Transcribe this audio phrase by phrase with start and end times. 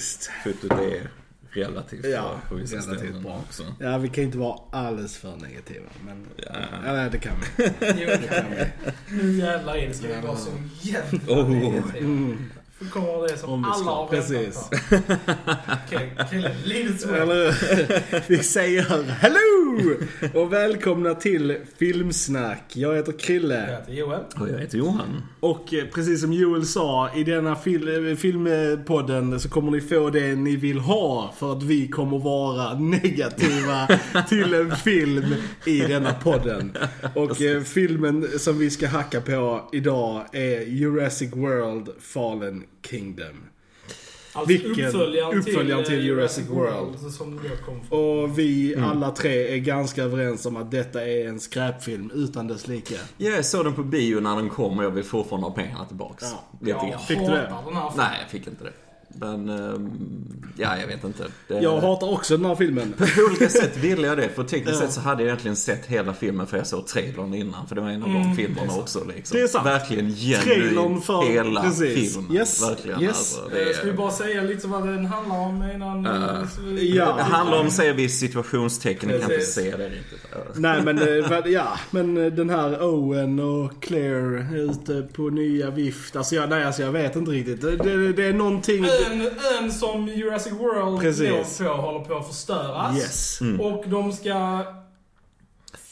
[0.00, 0.30] faktiskt.
[0.44, 1.10] Fotot är
[1.52, 3.42] relativt Ja, bra på vissa relativt ställen bra.
[3.48, 3.62] också.
[3.80, 5.86] Ja, vi kan inte vara alldeles för negativa.
[6.06, 6.44] Men, Ja.
[6.86, 7.64] ja, nej, det kan vi.
[7.80, 8.66] Jo, Det kan vi.
[9.22, 10.50] nu jävlar är det ska vi vara så
[10.80, 11.50] jävla Oh.
[11.50, 11.98] negativa.
[11.98, 12.50] Mm.
[12.88, 14.68] Kommer det som Om vi ska, alla har precis.
[14.90, 15.32] väntat på.
[15.86, 16.16] Okej,
[16.64, 17.14] är.
[17.14, 19.94] Eller, vi säger hello
[20.34, 22.62] och välkomna till Filmsnack.
[22.76, 23.78] Jag heter Jag Krille.
[23.80, 24.20] heter Joel.
[24.40, 25.22] Och jag heter Johan.
[25.40, 30.10] Och eh, precis som Joel sa, i denna fil eh, filmpodden så kommer ni få
[30.10, 31.34] det ni vill ha.
[31.38, 33.88] För att vi kommer vara negativa
[34.28, 35.34] till en film
[35.66, 36.76] i denna podden.
[37.14, 43.26] Och eh, filmen som vi ska hacka på idag är Jurassic World Fallen Kingdom.
[44.32, 47.12] Alltså Vilken- uppföljaren, uppföljaren till eh, Jurassic World.
[47.12, 48.22] Som då kom från.
[48.22, 52.68] Och vi alla tre är ganska överens om att detta är en skräpfilm utan dess
[52.68, 52.94] like.
[53.16, 55.84] Ja, jag såg den på bio när den kom och jag vill fortfarande ha pengarna
[55.84, 56.24] tillbaks.
[56.24, 56.58] Ja.
[56.60, 57.00] Lite grann.
[57.08, 57.54] Fick du det?
[57.96, 58.72] Nej, jag fick inte det.
[59.18, 59.90] Men, ehm,
[60.56, 61.24] ja, jag vet inte.
[61.48, 62.92] Det, Jag hatar också den här filmen.
[62.98, 64.86] På olika sätt ville jag det, för tekniskt Ja.
[64.86, 67.66] sett så hade jag egentligen sett hela filmen för jag såg trailern innan.
[67.68, 69.36] För det var en av de Mm, filmerna är också liksom.
[69.36, 69.66] Det är sant.
[69.66, 72.14] Verkligen genuint för- hela precis.
[72.14, 72.36] filmen.
[72.36, 73.02] Yes, Verkligen.
[73.02, 73.10] yes.
[73.18, 76.08] Alltså, det, Eh, Ska vi är, bara säga lite vad den handlar om innan?
[76.64, 77.14] Vi- ja.
[77.16, 79.10] det handlar om, säger vi, situationstecken.
[79.10, 80.20] Jag kan inte se det riktigt.
[80.54, 85.70] Nej men, eh, ja, men eh, den här Owen och Claire är ute på nya
[85.70, 86.16] vift.
[86.16, 87.60] Alltså jag, nej, alltså jag vet inte riktigt.
[87.60, 88.84] Det, det, det är någonting...
[89.06, 91.58] Ön, ön som Jurassic World Precis.
[91.58, 92.96] på håller på att förstöras.
[92.96, 93.40] Yes.
[93.40, 93.60] Mm.
[93.60, 94.64] Och de ska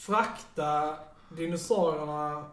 [0.05, 0.95] frakta
[1.37, 2.43] dinosaurierna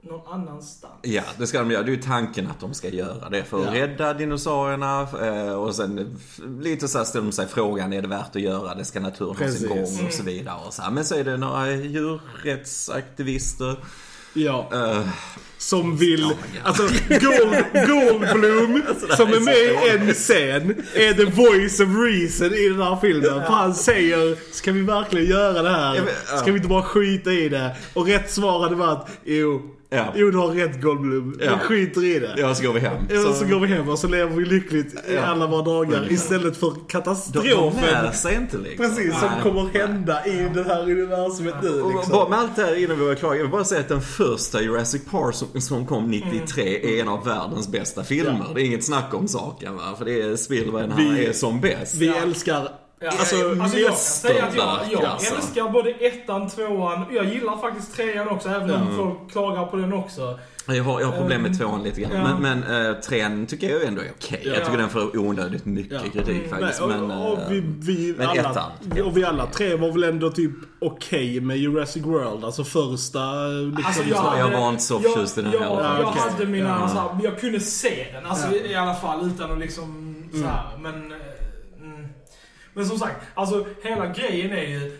[0.00, 0.92] någon annanstans.
[1.02, 1.82] Ja, det ska de göra.
[1.82, 3.82] Det är ju tanken att de ska göra det för att Ja.
[3.82, 5.00] rädda dinosaurierna.
[5.22, 6.16] eh, Och sen
[6.60, 8.84] lite så här ställer de sig frågan, är det värt att göra det?
[8.84, 10.06] Ska naturen ha sin gång?
[10.06, 10.56] Och så vidare.
[10.66, 10.90] Och så här.
[10.90, 13.76] Men så är det några djurrättsaktivister.
[14.34, 14.68] Ja.
[14.72, 15.08] eh,
[15.58, 16.24] Som vill...
[16.24, 16.32] Oh.
[16.62, 22.54] Alltså Gold, Goldblum Alltså, som är med i en scen är the voice of reason
[22.54, 23.30] i den här filmen.
[23.46, 26.02] För han säger, ska vi verkligen göra det här?
[26.38, 27.76] Ska vi inte bara skita i det?
[27.94, 29.62] Och rätt svar hade varit, jo,
[29.94, 30.12] Ja.
[30.14, 31.38] jo du har rätt Goldblum.
[31.40, 31.50] Ja.
[31.60, 32.34] Vi skiter i det.
[32.36, 32.96] ja, så går vi hem.
[33.10, 35.22] Ja, så, går vi hem och så lever vi lyckligt i Ja.
[35.22, 37.82] alla våra dagar istället för de, de katastrofen.
[37.82, 38.86] lär sig inte liksom.
[38.86, 39.42] Precis, som Nej.
[39.42, 42.12] kommer hända i det här universumet nu Och liksom.
[42.12, 44.00] bara med allt det här innan vi var klara, jag vill bara säga att den
[44.02, 48.46] första Jurassic Park som, som kom 93 är en av världens bästa filmer.
[48.54, 51.60] Det är inget snack om saken va, för det är Spielberg när han är som
[51.60, 51.94] bäst.
[51.94, 52.68] Vi älskar
[53.04, 55.34] Ja, Alltså, alltså jag kan säga att jag, jag alltså.
[55.34, 58.96] älskar både ettan, tvåan, jag gillar faktiskt trean också, även om Mm.
[58.96, 60.38] folk klagar på den också.
[60.66, 62.12] Jag har, jag har problem med tvåan lite grann.
[62.14, 62.36] Ja.
[62.38, 64.40] Men, men uh, trean tycker jag ändå är okej.
[64.44, 64.52] Ja.
[64.54, 66.10] Jag tycker den får onödigt mycket Ja.
[66.12, 66.80] kritik Mm, faktiskt.
[66.82, 68.70] Och, men, och eh, vi, vi, men alla, ettan.
[69.04, 70.50] och vi alla tre var väl ändå typ
[70.80, 72.44] okej med Jurassic World.
[72.44, 75.82] Alltså första liksom, Alltså, så här- jag var inte så förtjust i den jag, heller.
[75.84, 76.22] Jag, jag okej.
[76.32, 76.88] hade mina, Ja.
[76.88, 80.78] så här, jag kunde se den, alltså i alla fall utan att liksom så här,
[80.78, 80.94] men...
[81.12, 81.18] eh,
[81.82, 82.06] Mm.
[82.74, 84.98] Men som sagt, alltså hela grejen är ju...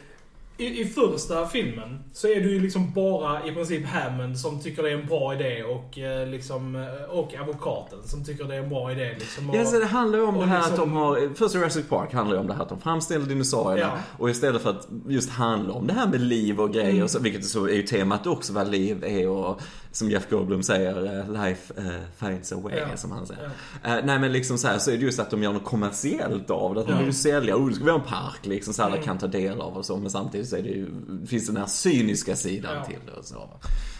[0.57, 4.83] I, I första filmen så är det ju liksom bara i princip Hammond som tycker
[4.83, 8.59] det är en bra idé och eh, liksom, eh, och advokaten som tycker det är
[8.63, 9.51] en bra idé liksom.
[9.51, 11.89] Och, Ja, så det handlar ju om det här liksom- att de har, först Jurassic
[11.89, 14.03] Park handlar ju om det här att de framställer dinosaurierna Ja.
[14.19, 17.03] och istället för att just handla om det här med liv och grejer, Mm.
[17.05, 19.61] och så, vilket så är ju temat också vad liv är och
[19.94, 22.97] som Jeff Goldblum säger, eh, life eh, finds a way, Ja.
[22.97, 23.50] som han säger.
[23.82, 23.99] Ja.
[23.99, 26.50] Eh, nej men liksom så här så är det just att de gör något kommersiellt
[26.50, 26.81] av det.
[26.81, 28.94] Att de vill ju sälja, oh det ska vi ha en park liksom så alla
[28.94, 29.04] Mm.
[29.04, 29.97] kan ta del av och så.
[29.97, 30.88] Men samtidigt så är det ju,
[31.27, 33.49] finns den här cyniska sidan till det och så.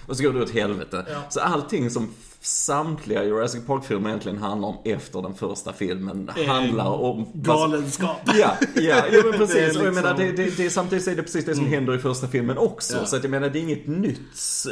[0.09, 1.07] Och så går det åt helvete.
[1.29, 2.09] Så allting som
[2.45, 7.27] samtliga Jurassic Park-filmer egentligen handlar om efter den första filmen Eh, handlar om...
[7.35, 8.17] Galenskap.
[8.25, 8.33] Ja,
[8.75, 9.57] ja, ja men Det precis.
[9.77, 11.67] är Och jag menar, det, liksom- det, det, samtidigt så är det precis det som
[11.67, 12.97] händer i första filmen också.
[12.97, 13.07] Ja.
[13.07, 14.19] Så att jag menar, det är inget nytt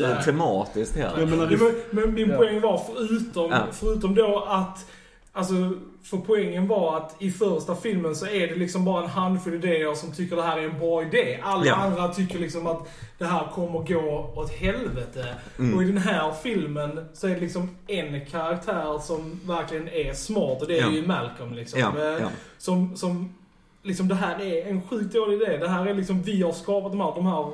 [0.03, 0.25] eh, Nej.
[0.25, 1.19] tematiskt heller.
[1.21, 1.75] Jag menar, men,
[2.05, 2.37] men min Ja.
[2.37, 3.67] poäng var förutom, Ja.
[3.73, 4.87] förutom då att
[5.35, 5.55] Alltså,
[6.05, 9.95] för poängen var att i första filmen så är det liksom bara en handfull idéer
[9.95, 11.39] som tycker det här är en bra idé.
[11.43, 11.75] Alla Ja.
[11.75, 12.89] andra tycker liksom att
[13.19, 15.35] det här kommer gå åt helvete.
[15.59, 15.77] Mm.
[15.77, 20.63] Och i den här filmen så är det liksom en karaktär som verkligen är smart
[20.63, 20.91] och det är Ja.
[20.91, 21.81] ju Malcolm liksom.
[21.81, 22.29] Ja, Eh.
[22.59, 23.35] Som, som,
[23.83, 25.57] liksom det här är en sjukt dålig idé.
[25.57, 27.51] Det här är liksom, vi har skapat de här, de här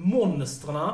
[0.00, 0.90] monstren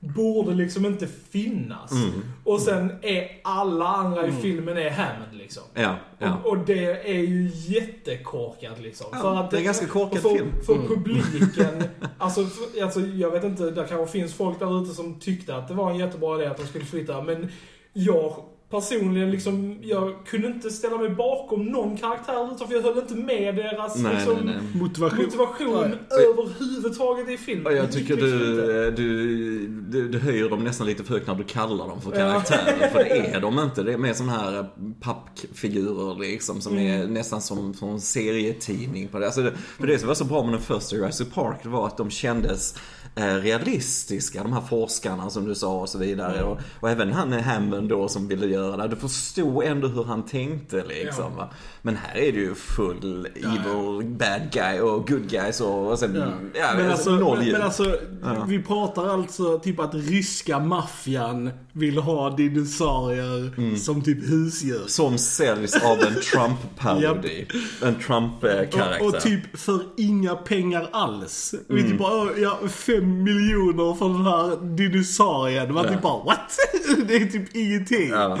[0.00, 1.92] borde liksom inte finnas.
[1.92, 2.10] Mm.
[2.44, 4.38] Och sen är alla andra Mm.
[4.38, 5.62] i filmen är Hammond liksom.
[5.74, 6.36] Ja, ja.
[6.44, 9.06] Och, och det är ju jättekorkat liksom.
[9.12, 10.52] Ja, det är en ganska korkad för, film.
[10.66, 10.88] För Mm.
[10.88, 11.84] publiken,
[12.18, 15.68] alltså, för, alltså jag vet inte, det kanske finns folk där ute som tyckte att
[15.68, 17.48] det var en jättebra idé att de skulle flytta, men
[17.92, 18.34] jag
[18.72, 23.14] personligen liksom, jag kunde inte ställa mig bakom någon karaktär utan för jag höll inte
[23.14, 24.82] med deras Nej, liksom, nej, nej.
[24.82, 25.24] Motivation.
[25.24, 25.98] motivation Nej.
[26.10, 27.76] överhuvudtaget i filmen.
[27.76, 31.88] Jag tycker du, du, du, du höjer dem nästan lite för högt när du kallar
[31.88, 32.88] dem för karaktärer.
[32.88, 33.82] För det är de inte.
[33.82, 34.66] Det är mer sådana här
[35.00, 39.26] pappfigurer liksom som är nästan som, som serietidning på det.
[39.26, 39.52] Alltså det.
[39.78, 42.10] För det som var så bra med den första Jurassic Park det var att de
[42.10, 46.42] kändes eh, realistiska, de här forskarna som du sa och så vidare.
[46.42, 48.88] Och, och även han Hammond då som ville göra det.
[48.88, 51.32] Du förstod ändå hur han tänkte liksom.
[51.38, 51.50] Ja.
[51.82, 56.14] Men här är det ju full evil bad guy och good guys och, och sen,
[56.16, 56.26] ja.
[56.60, 56.66] Ja.
[56.76, 58.44] men, alltså, noll men, men alltså, Ja.
[58.48, 64.82] vi pratar alltså typ att ryska maffian vill ha dinosaurier som typ husdjur.
[64.86, 67.46] Som säljs av en Trump-parodi.
[67.82, 68.98] En Trump-karaktär.
[69.00, 71.54] Och, och typ för inga pengar alls.
[71.68, 71.90] Vi Mm.
[71.90, 75.74] typ bara, "Åh, ja, fem miljoner för den här dinosaurien.
[75.74, 76.56] Man typ bara, what?
[77.08, 78.08] Det är typ ingenting.
[78.10, 78.38] Ja,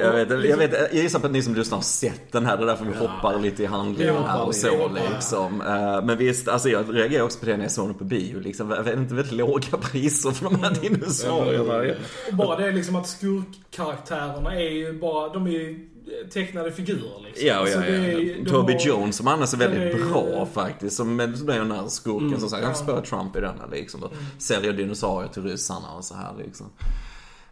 [0.00, 2.56] jag, vet, jag, vet, jag gissar på att ni som lyssnar har sett den här.
[2.56, 5.60] Det är därför vi hoppar lite i handlingen Ja, här och så liksom.
[5.60, 8.40] Eh, Men visst, alltså jag reagerar också på det när jag såg den på bio.
[8.40, 8.68] Liksom.
[8.68, 11.94] Det är inte väldigt låga priser för de här dinosaurierna.
[12.28, 15.88] Och bara det liksom att skurkkaraktärerna är ju bara, de är ju
[16.32, 17.46] tecknade figurer liksom.
[17.46, 18.34] Ja, Alltså, ja, är- ja.
[18.44, 20.96] de Toby har- Jones som annars är väldigt är bra faktiskt.
[20.96, 24.02] Som som är den här skurken som säger han spöar Trump i denna liksom.
[24.02, 26.66] Och säljer dinosaurier till ryssarna och så här liksom.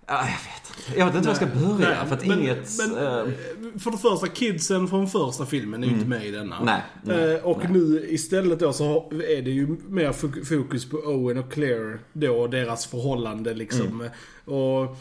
[0.06, 2.69] Ja, jag vet Jag vet inte var jag ska börja Nej, för att men- inget...
[2.78, 3.32] men, eh,
[3.78, 6.56] För det första, kidsen från första filmen är ju inte med i denna.
[6.56, 6.66] Mm.
[6.66, 7.72] Nej, nej, Eh, och nej.
[7.72, 12.34] nu istället då så är det ju mer fok- fokus på Owen och Claire då
[12.37, 13.87] och deras förhållande liksom.
[14.00, 14.10] Mm.
[14.44, 14.96] Och,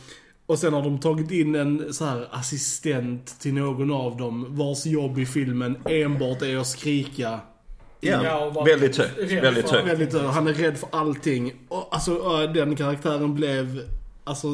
[0.51, 4.85] och sen har de tagit in en så här assistent till någon av dem vars
[4.85, 7.39] jobb i filmen enbart är att skrika.
[7.99, 9.17] Ja, Ja, väldigt högt.
[9.17, 9.87] Väldigt högt.
[9.87, 11.53] Väldigt, han är rädd för allting.
[11.67, 13.81] Och, alltså den karaktären blev
[14.23, 14.47] alltså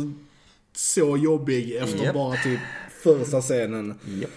[0.76, 2.14] så jobbig efter Japp.
[2.14, 2.60] bara typ
[3.04, 4.00] första scenen.
[4.22, 4.30] Japp.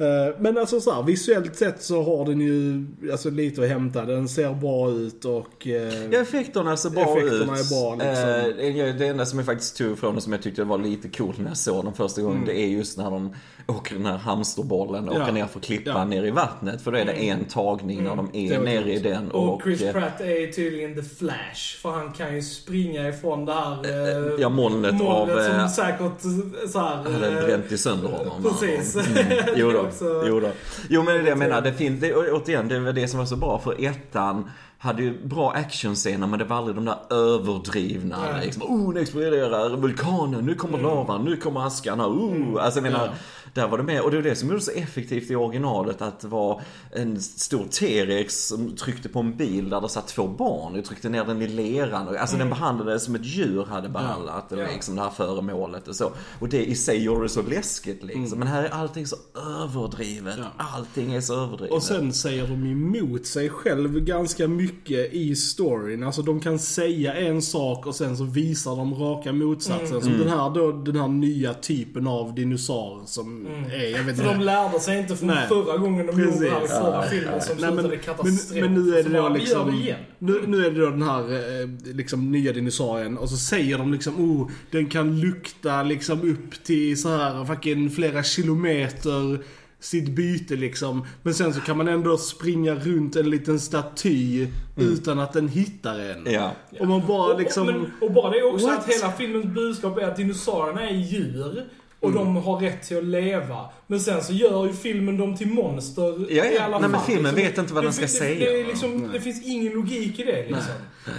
[0.00, 4.04] Eh, Men alltså så här, visuellt sett så har den ju alltså, lite att hämta.
[4.04, 5.66] Den ser bra ut och...
[5.66, 7.66] eh, Ja, effekterna ser bra Effekterna ut.
[7.66, 8.88] är bra, liksom.
[8.88, 11.38] Eh, det enda som jag faktiskt tog ifrån och som jag tyckte var lite coolt
[11.38, 12.48] när jag såg den första gången, Mm.
[12.48, 13.34] det är just när de
[13.70, 15.22] åker den här hamsterbollen och Ja.
[15.22, 16.04] åker ner för klippan Ja.
[16.04, 16.82] ner i vattnet.
[16.82, 19.30] För då är det en tagning när de är nere i den.
[19.30, 21.78] Och Och, Chris eh, Pratt är tydligen the Flash.
[21.82, 26.00] För han kan ju springa ifrån det här eh, ja, molnet av, som eh, säkert
[26.24, 28.42] eh, så här, hade eh, bränt i sönder honom.
[28.42, 28.96] Precis.
[28.96, 29.44] Mm.
[29.56, 29.88] Jo, då.
[30.26, 30.48] jo då.
[30.88, 31.60] Jo men det är det jag menar.
[31.60, 33.58] Det finns, det, återigen, det var det som var så bra.
[33.64, 34.50] För ettan
[34.82, 38.18] hade ju bra actionscener men det var aldrig de där överdrivna.
[38.32, 38.44] Nej.
[38.44, 42.64] Liksom, oh, nu exploderar vulkanen, nu kommer lavan, nu kommer askarna, oh.
[42.64, 43.12] Alltså jag menar, Ja.
[43.54, 44.00] där var det med.
[44.00, 46.02] Och det var det som gjorde så effektivt i originalet.
[46.02, 46.60] Att det var
[46.92, 50.78] en stor T-rex som tryckte på en bil där det satt två barn.
[50.78, 52.16] Och tryckte ner den i leran.
[52.20, 54.46] Alltså den behandlades som ett djur hade behandlat.
[54.48, 54.56] Ja.
[54.56, 56.12] liksom det här föremålet och så.
[56.38, 58.38] Och det i sig gjorde det så läskigt liksom.
[58.38, 59.16] Men här är allting så
[59.62, 60.34] överdrivet.
[60.38, 60.64] Ja.
[60.76, 61.74] Allting är så överdrivet.
[61.74, 64.69] Och sen säger de emot sig själv ganska mycket
[65.12, 66.02] i storyn.
[66.02, 69.86] Alltså de kan säga en sak och sen så visar de raka motsatsen.
[69.86, 70.00] Mm.
[70.02, 74.22] Som den här då, den här nya typen av dinosaur som är, jag vet För
[74.22, 74.34] inte.
[74.34, 75.48] de lärde sig inte från Nej.
[75.48, 76.34] förra gången de Precis.
[76.34, 78.60] gjorde i förra Ja, filmen som Nej, men, slutade men, katastrof.
[78.60, 79.82] men nu är det då liksom...
[79.84, 79.96] det.
[80.18, 83.92] Nu, nu är det då den här eh, liksom nya dinosaurien och så säger de
[83.92, 89.38] liksom oh, den kan lukta liksom upp till så här fucking flera kilometer
[89.80, 91.06] sitt byte liksom.
[91.22, 94.46] Men sen så kan man ändå springa runt en liten staty
[94.76, 96.18] utan att den hittar en.
[96.18, 96.32] Mm.
[96.32, 96.52] Ja.
[96.80, 97.68] Och man bara liksom...
[97.68, 98.78] Och, men, och bara det också What?
[98.78, 101.66] att hela filmens budskap är att dinosaurierna är djur.
[102.00, 102.42] Och de Mm.
[102.42, 103.68] har rätt till att leva.
[103.86, 106.44] Men sen så gör ju filmen dem till monster Ja, ja.
[106.44, 107.06] i alla Nej, men fall.
[107.06, 109.42] filmen Liksom, vet inte vad det den ska fin- säga, Det, det, liksom, det finns
[109.46, 110.72] ingen logik i det liksom.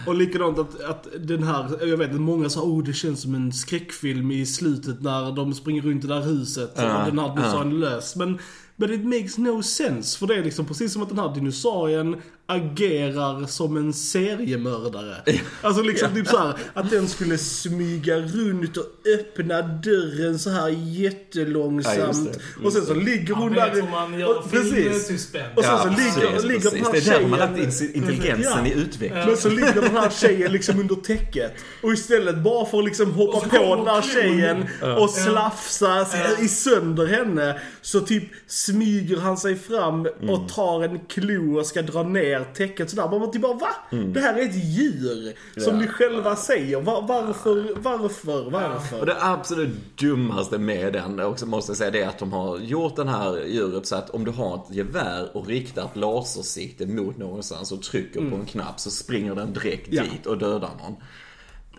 [0.08, 3.36] Och likadant att, att den här, jag vet att många sa oh det känns som
[3.36, 7.20] en skräckfilm i slutet när de springer runt i det där huset Ja, och den
[7.20, 7.34] här ja.
[7.36, 8.16] dinosaurien är lös.
[8.16, 8.40] Men,
[8.76, 10.18] but it makes no sense.
[10.20, 12.16] För det är liksom precis som att den här dinosaurien
[12.56, 15.16] agerar som en seriemördare.
[15.62, 18.86] Alltså liksom typ så här att den skulle smyga runt och
[19.20, 21.98] öppna dörren så här jättelångsamt.
[21.98, 23.72] Ja, just det, just och sen så ligger hon där...
[23.74, 25.10] hur man gör och- precis.
[25.56, 27.00] Och sen så ligger, precis, ligger den här precis.
[27.02, 27.30] Det är där tjejen...
[27.30, 29.24] man har lagt in intelligensen i utveckling.
[29.26, 31.52] Men så ligger den här tjejen liksom under täcket.
[31.82, 34.66] Och istället bara för att liksom hoppa på den här tjejen
[35.00, 36.08] och slafsa
[36.42, 37.60] i sönder henne.
[37.82, 39.92] Så typ smyger han sig fram
[40.22, 40.30] Mm.
[40.30, 43.20] och tar en klo och ska dra ner täcket sådär.
[43.20, 43.70] Man typ bara va?
[43.92, 44.14] Mm.
[44.14, 45.34] Det här är ett djur.
[45.62, 46.82] Som ni själva säger.
[46.82, 49.00] Va- varför, varför, varför?
[49.00, 52.58] Och det absolut dummaste med den också måste jag säga det är att de har
[52.58, 56.86] gjort den här djuret så att om du har ett gevär och riktar ett lasersikte
[56.86, 60.96] mot någonstans och trycker på en knapp så springer den direkt dit och dödar någon.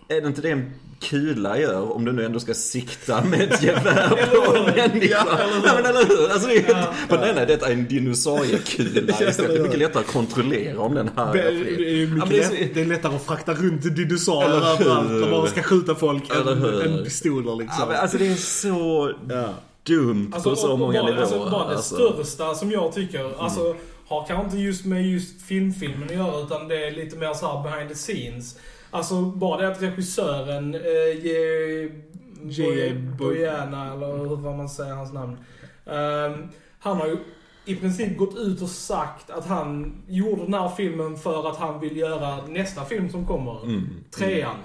[0.08, 3.62] Är det inte det en kula gör om du nu ändå ska sikta med ett
[3.62, 4.08] gevär
[4.46, 5.06] på en människa?
[5.28, 5.66] Ja, eller hur?
[5.66, 6.30] Ja, men eller hur?
[6.32, 6.94] Alltså, det är, Ja.
[7.08, 9.50] På den är detta en dinosauriekula Ja, istället.
[9.50, 12.08] Det är mycket lättare att kontrollera om den här Det är är, det är, Ja,
[12.08, 15.48] men det är så- lätt, det är lättare att frakta runt dinosaurier överallt när man
[15.48, 16.84] ska skjuta folk Eller hur?
[16.86, 17.76] än, än pistoler liksom.
[17.80, 19.54] Ja, men alltså det är så Ja.
[19.86, 21.22] dumt Alltså, på så och- många och bara, nivåer.
[21.22, 21.94] Alltså, bara det alltså.
[21.94, 23.76] största som jag tycker, alltså,
[24.08, 27.46] har kanske inte just med just filmfilmen att göra, utan det är lite mer så
[27.46, 28.56] här behind the scenes.
[28.94, 31.32] Alltså, bara det att regissören, eh, J.
[32.44, 32.94] J.A.
[33.18, 35.36] Boyana, eller hur vad man säger hans namn.
[35.86, 37.16] Ehm, han har ju
[37.64, 41.80] i princip gått ut och sagt att han gjorde den här filmen för att han
[41.80, 43.64] vill göra nästa film som kommer.
[43.64, 43.88] Mm.
[44.10, 44.56] Trean.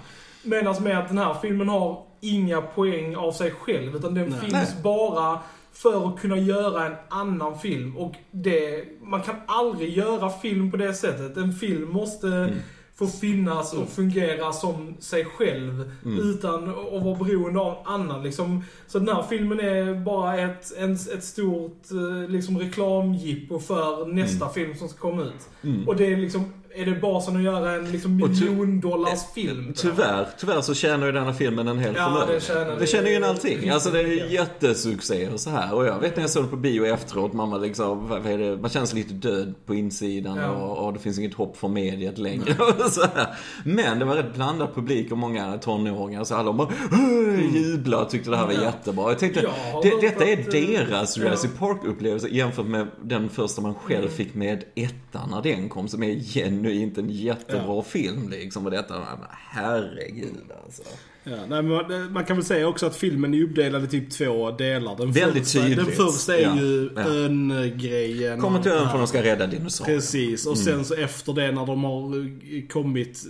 [0.43, 4.39] Medan med att den här filmen har inga poäng av sig själv, utan den Nej.
[4.39, 4.83] finns Nej.
[4.83, 5.39] bara
[5.73, 7.97] för att kunna göra en annan film.
[7.97, 11.37] Och det, man kan aldrig göra film på det sättet.
[11.37, 12.53] En film måste Mm.
[12.97, 16.29] Få finnas och fungera som sig själv Mm.
[16.29, 18.23] utan att vara beroende av annan.
[18.23, 18.63] Liksom.
[18.87, 24.49] Så den här filmen är bara ett, en, ett stort eh, liksom, reklamjippo för nästa
[24.49, 25.49] film som ska komma ut.
[25.63, 25.87] Mm.
[25.87, 29.73] Och det är liksom, är det basen att göra en liksom, miljondollars film?
[29.77, 32.47] Tyvärr, tyvärr så tjänar ju denna filmen en hel Ja, förmögenhet.
[32.47, 33.69] det tjänar- Det känner ju in allting.
[33.77, 35.73] Alltså det är jättesuccé och så här.
[35.73, 38.57] Och jag vet när jag såg det på bio efteråt, mamma liksom, vad är det?
[38.57, 40.49] man känns lite död på insidan Ja.
[40.49, 42.55] och, och det finns inget hopp för mediet längre.
[43.63, 48.09] Men det var rätt blandad publik och många tonåringar så alla bara "Åh!" jublade och
[48.09, 48.61] tyckte det här var Ja.
[48.63, 49.09] jättebra.
[49.09, 49.41] Jag tänkte,
[49.73, 51.17] Jag det, detta är att, eh, deras.
[51.17, 54.13] Jurassic Park-upplevelse jämfört med den första man själv Mm.
[54.13, 56.37] fick med ettan när den kom, som är
[56.69, 58.65] genuint en jättebra film liksom.
[58.65, 60.83] Och detta, men herregud alltså.
[61.23, 64.51] Ja, nej, man, man kan väl säga också att filmen är uppdelad i typ två
[64.51, 64.95] delar.
[64.97, 65.77] Den Väldigt första, tydligt.
[65.77, 67.01] Den första är Ja, ju ja.
[67.01, 68.41] ön-grejen.
[68.41, 69.95] Kommer till ön för att de ska rädda dinosaurier.
[69.97, 73.23] Precis, och sen så efter det när de har eh, kommit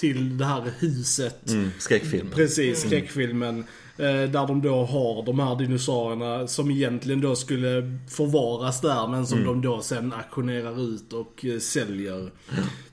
[0.00, 1.50] till det här huset.
[1.50, 2.32] Mm, skräckfilmen.
[2.34, 3.58] Precis, skräckfilmen.
[3.58, 3.64] eh,
[4.00, 9.44] Där de då har de här dinosaurierna som egentligen då skulle förvaras där men som
[9.44, 12.30] de då sen auktionerar ut och eh, säljer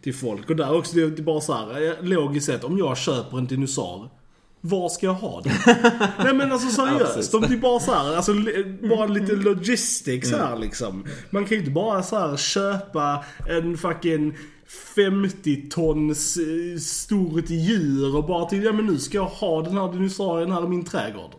[0.02, 0.50] till folk.
[0.50, 3.48] Och där också, det är bara så här, eh, logiskt sett, om jag köper en
[3.48, 4.10] dinosaur
[4.62, 5.54] var ska jag ha den?
[6.18, 7.32] Nej men alltså seriöst.
[7.32, 8.34] de blir bara så här, alltså
[8.90, 11.06] bara lite logistics här liksom.
[11.30, 14.38] Man kan ju inte bara så här köpa en fucking
[14.68, 16.38] 50 tons
[16.88, 20.66] stort djur och bara till, ja men nu ska jag ha den här dinosaurien här
[20.66, 21.32] i min trädgård.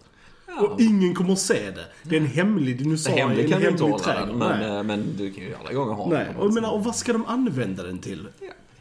[0.61, 1.85] Och ingen kommer att se det.
[2.03, 4.29] Det är en hemlig dinosaurie Hemlig i en hemlig trädgård.
[4.29, 6.37] den, men, eh, men du kan ju alla gånger ha Nej, den.
[6.37, 8.29] och, menar, och vad ska de använda den till?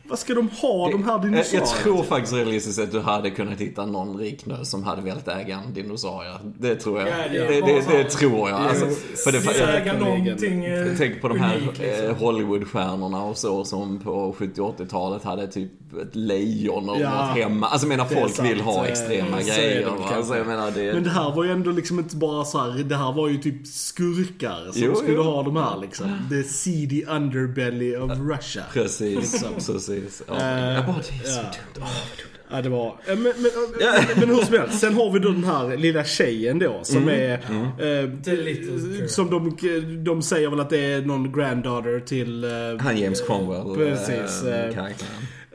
[0.09, 3.59] Vad ska de ha de här dinosaurierna jag tror faktiskt realistiskt att du hade kunnat
[3.61, 6.31] hitta någon rik nös som hade velat äga en dinosaurie.
[6.59, 7.07] Det tror jag.
[7.09, 8.59] Ja, det, det det, det, tror jag.
[8.61, 8.85] Alltså,
[9.23, 12.05] för det, äga någonting eh, Tänk på de här unikt, liksom.
[12.05, 15.71] eh, Hollywoodstjärnorna och så som på 70 80-talet hade typ
[16.01, 17.27] ett lejon och Ja.
[17.27, 17.67] något hemma.
[17.67, 19.89] Alltså jag menar folk vill ha extrema Eh, grejer.
[20.15, 20.93] Alltså jag menar det...
[20.93, 23.37] Men det här var ju ändå liksom inte bara så här, det här var ju
[23.37, 25.23] typ skurkar som Jo, skulle jo.
[25.23, 26.11] ha de här liksom.
[26.29, 28.63] The seedy underbelly of Russia.
[28.73, 29.89] Precis, precis.
[30.27, 31.51] Ja, Eh, jag bara, det är så ja.
[31.75, 31.77] dumt.
[31.77, 32.33] Åh, vad dumt.
[32.51, 32.87] Ja, det var...
[32.87, 33.33] eh, Men, men,
[33.79, 34.79] men, men hur som helst.
[34.79, 37.33] Sen har vi då den här lilla tjejen då som är...
[37.33, 39.07] Eh, The little girl.
[39.07, 39.57] som de,
[40.03, 42.43] de säger väl att det är någon granddaughter till...
[42.43, 42.49] eh,
[42.79, 44.87] Han James Cromwell, Precis, eh, eh.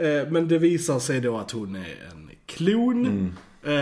[0.06, 1.80] Eh, Men det visar sig då att hon är
[2.12, 3.06] en klon.
[3.06, 3.32] Mm.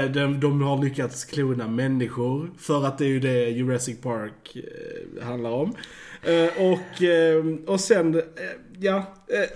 [0.04, 2.50] Eh, De, de har lyckats klona människor.
[2.58, 5.74] För att det är ju det Jurassic Park eh, handlar om.
[6.22, 8.22] Eh, Och, eh, och sen, eh,
[8.80, 9.04] ja,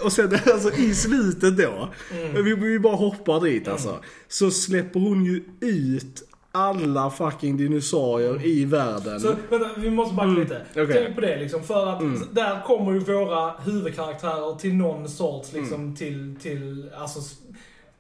[0.01, 1.89] och sen alltså i slutet då.
[2.13, 2.45] Mm.
[2.45, 3.99] Vi, vi bara hoppar dit alltså.
[4.29, 9.21] Så släpper hon ju ut alla fucking dinosaurier i världen.
[9.21, 10.63] Så vänta, vi måste backa lite.
[10.71, 10.89] okej.
[10.93, 15.97] Tänk på det liksom, för att där kommer ju våra huvudkaraktärer till någon sorts liksom
[15.97, 17.21] till, till, alltså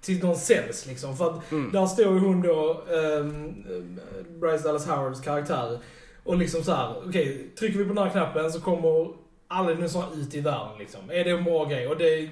[0.00, 1.16] till någon sens liksom.
[1.16, 2.85] För att där står ju hon då,
[3.21, 3.54] um,
[4.40, 5.78] Bryce Dallas Howards karaktär.
[6.24, 9.08] Och liksom så här, okej, trycker vi på den här knappen så kommer
[9.48, 11.10] alla dinosaurier ut i världen liksom.
[11.10, 11.88] Är det en bra grej?
[11.88, 12.28] Och det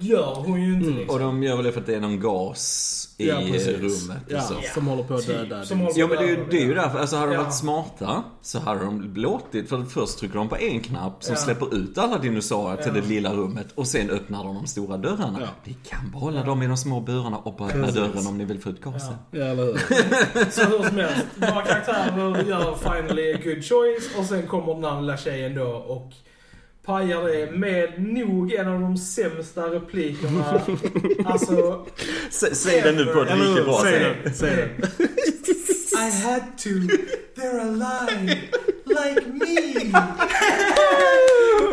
[0.00, 1.14] gör hon ju inte liksom.
[1.14, 4.22] Och de gör väl det för att det är någon gas i Ja, rummet.
[4.28, 4.54] Ja, så.
[4.74, 5.64] som håller på att Typ, döda.
[5.64, 7.42] som håller- Ja men det är ju, det är ju därför, alltså hade de Ja.
[7.42, 11.40] varit smarta så hade de låtit, för först trycker de på en knapp som Ja.
[11.40, 13.00] släpper ut alla dinosaurier till Ja.
[13.00, 15.38] det lilla rummet och sen öppnar de de stora dörrarna.
[15.40, 15.46] Ja.
[15.64, 18.60] Ni kan behålla dem i de små burarna och bara öppna dörren om ni vill
[18.60, 19.14] få ut gasen.
[19.30, 19.38] Ja.
[19.38, 19.74] Ja, eller hur?
[20.50, 24.84] Så hur som helst, våra karaktärer gör finally a good choice och sen kommer den
[24.84, 26.12] här lilla tjejen då och
[26.84, 30.60] pajar det med nog en av de sämsta replikerna.
[31.24, 31.86] Alltså,
[32.30, 34.16] Sä, säg det nu på ett lika bra Säg sätt.
[34.24, 34.30] det.
[34.30, 35.04] Säg det.
[35.94, 36.68] I had to.
[37.36, 38.36] They're alive.
[38.84, 39.92] Like me.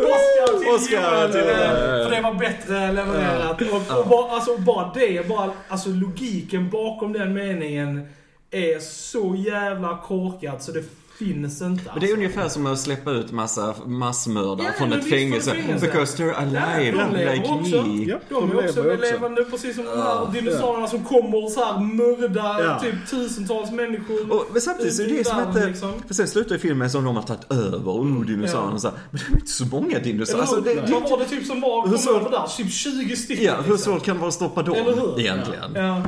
[0.04, 3.62] Oscar till Oscar till- Johan, För det var bättre levererat.
[3.62, 8.08] Och, och bara, alltså, bara det, bara, alltså logiken bakom den meningen
[8.50, 10.82] är så jävla korkat så det
[11.24, 11.64] finns inte.
[11.64, 12.14] Men det är alltså.
[12.16, 15.54] ungefär som att släppa ut massa massmördare Ja, från ett fängelse.
[15.80, 17.82] Because they're alive, Ja, de like också.
[17.86, 18.04] me.
[18.04, 19.12] Ja, De är också lever också.
[19.12, 22.78] levande precis som de här dinosaurierna som kommer och så här mörda Ja.
[22.80, 24.32] typ tusentals människor.
[24.32, 25.66] Och, men samtidigt så är det det som inte...
[25.66, 25.92] liksom.
[26.06, 28.78] För sen slutar ju filmen som de har tagit över, oh dinosaurierna Ja.
[28.78, 28.90] så.
[29.10, 30.40] Men det är inte så många dinosaurier.
[30.42, 32.46] Alltså, det, Vad var det typ som var, Hur kom svårt- över där?
[32.56, 33.44] Typ 20 stycken.
[33.44, 33.92] Ja, hur liksom.
[33.92, 34.76] svårt kan det vara att stoppa dem
[35.18, 35.70] egentligen?
[35.74, 36.02] Ja.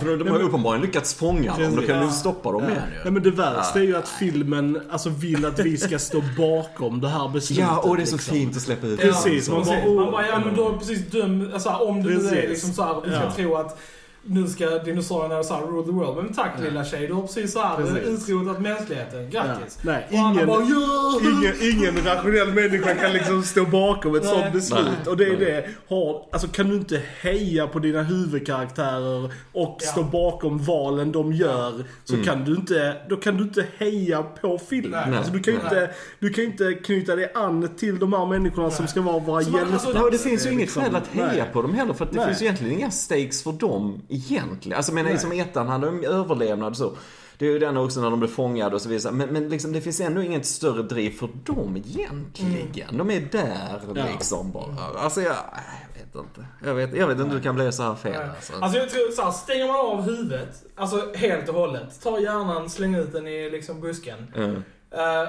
[0.00, 1.76] För de har ju uppenbarligen lyckats fånga dem.
[1.76, 3.10] Då kan du stoppa dem igen Nej, ju.
[3.10, 4.51] men det värsta är ju att filmen
[4.90, 7.64] alltså, vill att vi ska stå bakom det här beslutet.
[7.64, 8.34] Ja, och det är så liksom.
[8.34, 9.54] fint att släppa ut Precis, dem.
[9.54, 9.90] man bara, Precis.
[9.90, 10.00] oh.
[10.02, 12.48] Man bara, ja men du har precis dömt, alltså, om det nu är Precis.
[12.50, 13.32] liksom så här, vi ska Ja.
[13.36, 13.78] tro att
[14.24, 16.16] nu ska dinosaurierna så här rule the world.
[16.24, 18.28] Men tack lilla tjej, du har precis så här Precis.
[18.28, 19.30] utrotat mänskligheten.
[19.30, 19.78] Grattis.
[19.82, 19.92] Ja.
[19.92, 21.20] Nej, ingen- bara, ja!
[21.22, 24.32] Ingen, ingen rationell människa kan liksom stå bakom ett Nej.
[24.32, 24.80] sånt beslut.
[24.84, 25.10] Nej.
[25.10, 25.66] Och det är det.
[25.88, 29.88] Har, alltså kan du inte heja på dina huvudkaraktärer och Ja.
[29.92, 31.84] stå bakom valen de gör.
[32.04, 35.02] Så kan du inte, då kan du inte heja på filmen.
[35.10, 35.18] Nej.
[35.18, 35.62] Alltså du kan Nej.
[35.64, 39.42] inte, du kan inte knyta dig an till de här människorna som ska vara våra
[39.42, 39.74] Så man- hjältar.
[39.74, 41.44] alltså, Ja, det finns ju inget Liksom, skäl att heja nej.
[41.52, 42.26] på dem heller för att det Nej.
[42.26, 44.76] finns ju egentligen inga stakes för dem egentligen.
[44.76, 45.18] Alltså menar Nej.
[45.18, 46.92] som ettan handlar om överlevnad så.
[47.38, 49.12] Det är ju den också när de blir fångade och så vidare.
[49.12, 52.98] Men, men liksom, det finns ändå inget större driv för dem egentligen.
[52.98, 54.04] De är där Ja.
[54.12, 54.76] liksom bara.
[54.96, 56.46] Alltså jag, jag vet inte.
[56.64, 58.28] Jag vet, jag vet inte hur det kan bli så här fel Nej.
[58.36, 58.52] alltså.
[58.60, 62.94] Alltså jag tror såhär, stänger man av huvudet, alltså helt och hållet, ta hjärnan, släng
[62.94, 64.32] ut den i liksom busken.
[64.36, 64.54] Mm.
[64.90, 65.28] Eh,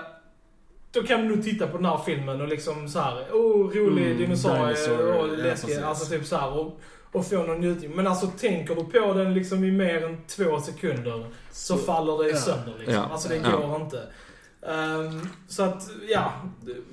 [0.92, 4.06] då kan du nog titta på den här filmen och liksom så här, oh rolig
[4.06, 5.78] Mm, dinosaurie dinosaur, och läskig.
[5.78, 6.80] alltså typ så här, och,
[7.13, 7.91] och få någon njutning.
[7.91, 12.29] Men alltså tänker du på den liksom i mer än två sekunder så, faller det
[12.29, 12.38] ja.
[12.38, 12.93] sönder liksom.
[12.96, 13.08] Ja.
[13.12, 13.58] Alltså det Ja.
[13.58, 14.08] går inte.
[14.67, 16.32] Ehm, så att, ja,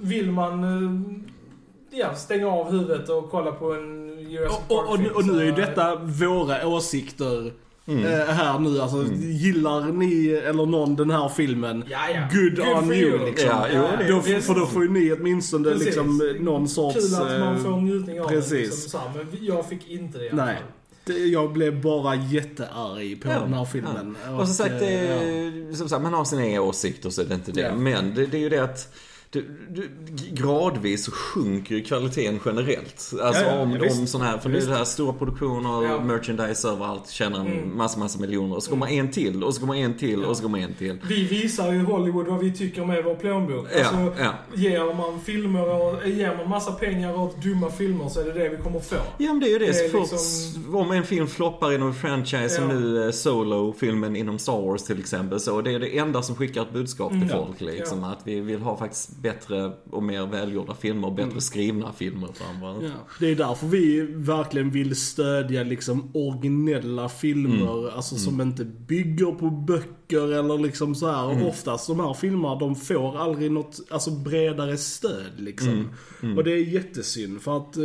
[0.01, 4.97] vill man eh, ja, stänga av huvudet och kolla på en Jurassic Och, och, och,
[4.97, 7.53] Park-film och nu är ju detta våra åsikter
[7.87, 8.05] Mm.
[8.05, 8.81] eh, här nu.
[8.81, 11.85] Alltså, gillar ni eller någon den här filmen?
[11.91, 12.21] Ja, ja.
[12.33, 13.27] Good, Good on you you.
[13.27, 13.49] liksom.
[13.49, 15.87] Ja, då, det är för då får ju ni åtminstone Precis.
[15.87, 16.95] liksom någon sorts...
[16.95, 18.51] Kul att man får njutning av precis.
[18.51, 18.57] det.
[18.59, 20.57] Liksom, så här, men jag fick inte det i alla Nej.
[21.05, 24.17] det, jag blev bara jättearg på Ja, den här filmen.
[24.39, 25.77] Och som sagt, det, ja.
[25.77, 27.61] som sagt, man har sina egna åsikter så är det inte det.
[27.61, 27.75] Ja.
[27.75, 28.95] Men det, det är ju det att
[29.33, 29.89] du, du,
[30.33, 33.13] gradvis så sjunker ju kvaliteten generellt.
[33.23, 33.99] Alltså Ja, ja, om, visst.
[34.01, 36.01] om sån här, för det är det här stora produktioner, Ja.
[36.05, 37.77] merchandise överallt, tjänar Mm.
[37.77, 38.57] massa, massa miljoner.
[38.57, 40.99] Och så kommer en till, och så kommer en till, och så kommer en till.
[41.09, 43.67] Vi visar ju Hollywood vad vi tycker med vår plånbok.
[43.75, 44.33] Ja, Alltså, ja.
[44.55, 48.49] Ger man filmer och ger man massa pengar åt dumma filmer så är det det
[48.49, 48.97] vi kommer få.
[49.19, 49.67] Ja men det är ju det.
[49.67, 52.75] Det Så är fort, liksom- om en film floppar inom en franchise som Ja.
[52.79, 55.41] nu eh, Solo-filmen inom Star Wars till exempel.
[55.41, 57.29] Så det är det enda som skickar ett budskap till Mm.
[57.37, 58.05] folk liksom.
[58.05, 62.83] Att vi vill ha faktiskt bättre och mer välgjorda filmer och bättre skrivna filmer framförallt.
[62.83, 69.33] Ja, det är därför vi verkligen vill stödja liksom originella filmer, alltså som inte bygger
[69.33, 71.47] på böcker eller liksom så här.
[71.49, 75.89] Oftast de här filmerna, de får aldrig något, alltså bredare stöd liksom.
[76.37, 77.83] Och det är jättesynd för att, eh,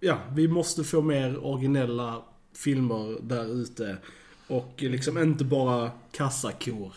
[0.00, 2.22] ja, vi måste få mer originella
[2.56, 3.96] filmer där ute.
[4.48, 6.92] Och liksom inte bara kassakor.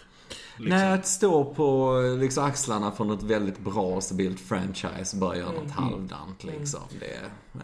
[0.59, 0.77] Liksom.
[0.77, 5.37] Nej, att stå på liksom, axlarna från ett väldigt bra och stabilt franchise och bara
[5.37, 6.79] göra något halvdant liksom.
[6.99, 7.05] Det,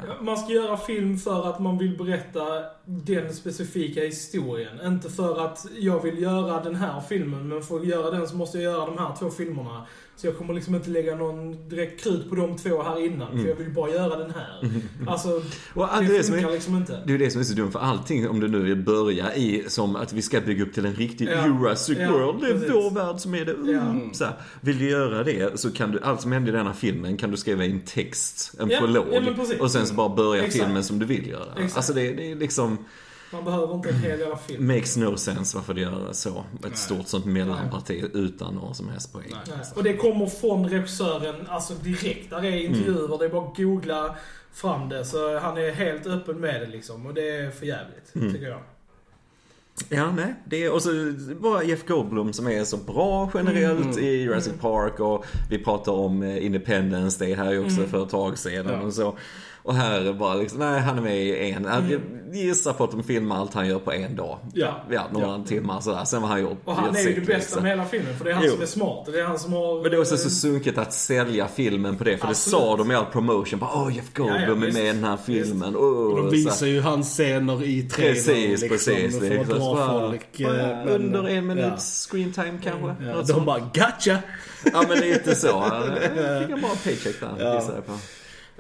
[0.08, 0.22] ja.
[0.22, 2.44] Man ska göra film för att man vill berätta
[2.86, 4.80] den specifika historien.
[4.86, 8.36] Inte för att jag vill göra den här filmen, men för att göra den så
[8.36, 9.86] måste jag göra de här två filmerna.
[10.18, 13.48] Så jag kommer liksom inte lägga någon direkt krut på de två här innan, för
[13.50, 14.72] jag vill bara göra den här.
[15.08, 15.42] Alltså,
[15.74, 16.92] Och allt det det funkar är, liksom inte.
[17.06, 19.36] det är ju det som är så dumt för allting om du nu vill börja
[19.36, 21.46] i som att vi ska bygga upp till en riktig Ja.
[21.48, 22.42] Jurassic Ja, World.
[22.42, 22.70] Det är precis.
[22.74, 23.52] vår värld som är det.
[23.54, 24.14] Mm.
[24.14, 27.18] Så här, vill du göra det så kan du, allt som händer i denna filmen
[27.18, 29.06] kan du skriva in text, en Ja, prolog.
[29.12, 29.22] ja,
[29.60, 30.64] och sen så bara börja Exakt.
[30.64, 31.52] filmen som du vill göra.
[31.58, 31.78] Exakt.
[31.78, 32.78] Alltså det, det är liksom,
[33.32, 34.68] Man behöver inte en hel jävla film.
[34.68, 36.44] makes no sense varför det gör så.
[36.68, 39.28] Ett stort sånt mellanparti utan någon som helst poäng.
[39.32, 39.58] Nej.
[39.76, 42.30] Och det kommer från regissören, alltså direkt.
[42.30, 44.16] Där är intervjuer, det är bara att googla
[44.54, 45.06] fram det.
[45.06, 47.06] Så han är helt öppen med det liksom.
[47.06, 48.60] Och det är för jävligt, tycker jag.
[49.90, 50.34] Ja, nej.
[50.46, 50.90] Det är, och så
[51.40, 56.24] bara Jeff Goldblum som är så bra generellt i Jurassic Park och vi pratar om
[56.24, 58.82] eh, Independence Day här också för ett tag sedan Ja.
[58.88, 59.18] och så.
[59.66, 61.64] Och här är bara liksom, nej han är med i en.
[61.64, 62.02] Jag
[62.36, 64.38] gissar på att de filmar allt han gör på en dag.
[64.54, 64.84] Ja.
[64.92, 66.06] Ja, några timmar sådär.
[66.06, 66.58] Sen var han gjort.
[66.66, 68.52] Och han är ju det bästa med hela filmen, för det är han Jo.
[68.54, 69.06] som är smart.
[69.12, 69.82] Det är han som har...
[69.82, 72.18] Men det är också så sunkigt att sälja filmen på det.
[72.18, 72.60] För Absolut.
[72.60, 73.60] det sa de i all promotion.
[73.60, 75.76] Bara, åh Jeff Goldblum Ja, ja, är med i den här filmen.
[75.76, 79.20] Oh, Och de visar ju hans scener i trailern Precis, liksom, precis.
[79.20, 79.58] för att liksom.
[79.60, 80.40] dra folk.
[80.40, 81.42] eh, men- Under en ja.
[81.42, 83.06] minuts screen time kanske.
[83.06, 84.18] Ja, de bara 'Gotcha!'
[84.74, 85.48] Ja men lite så.
[86.18, 87.56] Jag fick en bra paycheck där, Ja.
[87.60, 87.94] gissar jag på.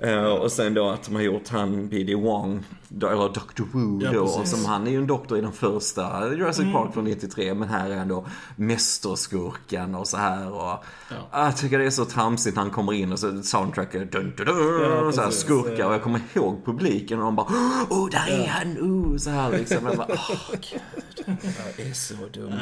[0.01, 2.15] Eh, och sen då att de har gjort han B.D.
[2.15, 3.63] Wong, då- eller Dr.
[3.73, 4.51] Wu Ja, då, precis.
[4.55, 7.89] som han är ju en doktor i den första Jurassic Park från 93, men här
[7.89, 11.27] är han då mästerskurken och så här och Ja.
[11.31, 14.45] Jag tycker det är så tramsigt när han kommer in och så soundtracket dun, dun,
[14.45, 17.47] dun, Ja, så här skurkar och jag kommer ihåg publiken och de bara
[17.89, 18.77] Åh, där är han!
[18.77, 19.85] Oh, så här liksom.
[19.85, 21.37] Jag bara, åh gud.
[21.77, 22.53] Det är så dumt.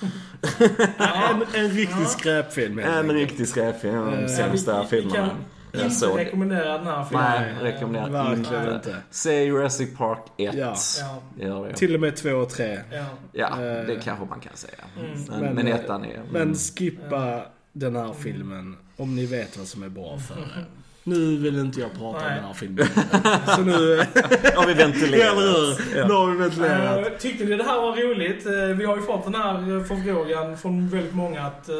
[0.98, 5.14] En, en riktig skräpfilm En riktig skräpfilm, de sämsta filmerna.
[5.28, 5.30] kan
[5.72, 6.24] Jag inte såg det.
[6.24, 7.26] rekommendera den här filmen.
[7.42, 8.74] Nej, rekommenderar Verkligen inte.
[8.74, 8.96] inte.
[9.10, 10.54] Se Jurassic Park 1.
[10.54, 10.74] Ja.
[11.00, 11.22] Ja.
[11.46, 11.74] Gör det.
[11.74, 12.78] Till och med två och tre.
[12.92, 13.04] Ja.
[13.32, 14.72] Ja, Eh, det kanske man kan säga.
[15.28, 16.20] Men, Men, men eh, ettan är...
[16.32, 20.64] Men skippa den här filmen om ni vet vad som är bra för er.
[21.04, 22.34] Nu vill inte jag prata om Nej.
[22.34, 22.86] den här filmen.
[23.56, 23.96] Så nu...
[24.56, 25.36] har vi Eller ventilerat.
[25.36, 26.04] hur?
[26.08, 27.06] Nu har vi ventilerat.
[27.06, 28.46] Eh, Tyckte ni det här var roligt?
[28.46, 31.74] Eh, Vi har ju fått den här eh, förfrågan från väldigt många att eh,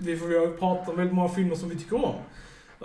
[0.00, 2.14] vi får vi har ju pratat om väldigt många filmer som vi tycker om.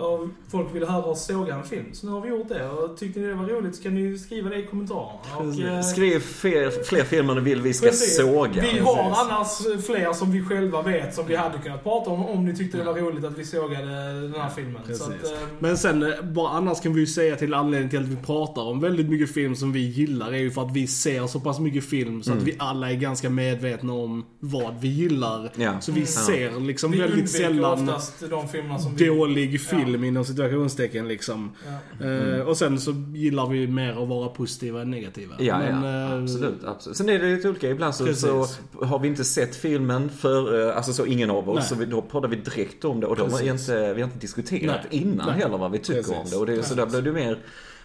[0.00, 1.84] Och folk ville höra oss såga en film.
[1.92, 2.68] Så nu har vi gjort det.
[2.68, 5.10] Och tyckte ni det var roligt så kan ni skriva det i kommentarerna.
[5.38, 8.16] Och, eh, Skriv fler, fler filmer ni vill vi ska Precis.
[8.16, 8.62] såga.
[8.62, 9.18] Vi har Precis.
[9.18, 12.78] annars fler som vi själva vet som vi hade kunnat prata om om ni tyckte
[12.78, 14.82] det var roligt att vi sågade den här filmen.
[14.86, 15.04] Precis.
[15.04, 17.98] Så att, eh, Men sen, eh, bara annars kan vi ju säga till anledningen till
[18.00, 20.86] att vi pratar om väldigt mycket film som vi gillar är ju för att vi
[20.86, 24.88] ser så pass mycket film så att vi alla är ganska medvetna om vad vi
[24.88, 25.52] gillar.
[25.56, 25.80] Ja.
[25.80, 26.06] Så vi Ja.
[26.06, 27.90] ser liksom vi väldigt sällan
[28.96, 31.50] de dålig film inom situationstecken liksom.
[32.00, 32.06] Ja.
[32.06, 35.34] Eh, och sen så gillar vi mer att vara positiva än negativa.
[35.38, 36.14] Ja, Men, ja.
[36.16, 36.96] eh, Absolut, absolut.
[36.96, 37.70] Sen är det lite olika.
[37.70, 38.46] Ibland så, så
[38.82, 41.56] har vi inte sett filmen för, eh, alltså så ingen av oss.
[41.58, 41.64] Nej.
[41.68, 44.08] Så vi, då poddar vi direkt om det och då har vi inte, vi har
[44.08, 45.02] inte diskuterat Nej.
[45.02, 45.38] innan Nej.
[45.38, 46.16] heller vad vi tycker Precis.
[46.16, 46.36] om det.
[46.36, 47.38] Och det, så där blir det mer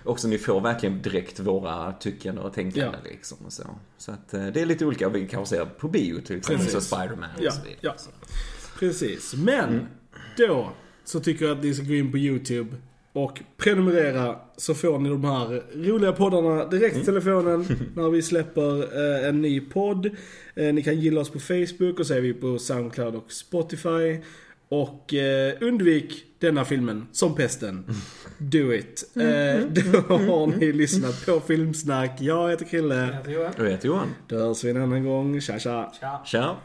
[0.04, 3.64] också ni får verkligen direkt våra tycken och tänkande liksom och så.
[3.98, 5.10] Så att det är lite olika.
[5.10, 6.88] Vi kanske ser på bio till exempel, Precis.
[6.90, 7.78] så Spiderman Ja, och så vidare.
[7.82, 7.96] ja.
[8.80, 9.34] Precis.
[9.34, 9.86] Men Mm.
[10.38, 10.70] då
[11.06, 12.76] så tycker jag att ni ska gå in på YouTube
[13.14, 17.02] och prenumerera så får ni de här roliga poddarna direkt Mm.
[17.02, 17.66] i telefonen
[17.96, 18.78] när vi släpper
[19.22, 20.06] eh, en ny podd.
[20.56, 24.18] Eh, ni kan gilla oss på Facebook och så är vi på Soundcloud och Spotify.
[24.70, 27.86] Och eh, undvik denna filmen som pesten.
[28.38, 29.12] Do it.
[29.16, 29.28] Mm.
[29.28, 32.12] Eh, då har ni lyssnat på Filmsnack.
[32.22, 32.96] Jag heter Krille.
[32.96, 33.54] Jag heter Johan.
[33.58, 34.08] Och jag heter Johan.
[34.28, 35.42] Då hörs vi en annan gång.
[35.42, 35.92] Tja tja.
[36.00, 36.22] Tja.
[36.26, 36.56] Tja.